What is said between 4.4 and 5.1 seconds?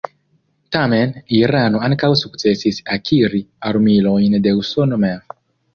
de Usono